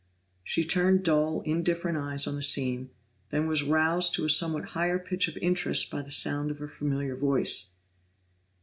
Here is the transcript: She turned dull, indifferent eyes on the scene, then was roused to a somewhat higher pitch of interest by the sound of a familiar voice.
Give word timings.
She 0.43 0.63
turned 0.63 1.03
dull, 1.03 1.41
indifferent 1.41 1.95
eyes 1.95 2.25
on 2.25 2.33
the 2.33 2.41
scene, 2.41 2.89
then 3.29 3.45
was 3.45 3.61
roused 3.61 4.15
to 4.15 4.25
a 4.25 4.31
somewhat 4.31 4.69
higher 4.73 4.97
pitch 4.97 5.27
of 5.27 5.37
interest 5.37 5.91
by 5.91 6.01
the 6.01 6.09
sound 6.09 6.49
of 6.49 6.59
a 6.59 6.67
familiar 6.67 7.15
voice. 7.15 7.73